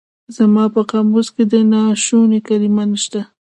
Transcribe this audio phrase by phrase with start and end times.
[0.35, 3.21] زما په قاموس کې د ناشوني کلمه نشته.